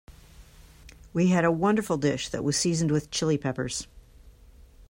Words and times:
We 1.13 1.27
had 1.27 1.45
a 1.45 1.51
wonderful 1.51 1.95
dish 1.95 2.29
that 2.29 2.43
was 2.43 2.57
seasoned 2.57 2.89
with 2.89 3.11
Chili 3.11 3.37
Peppers. 3.37 3.85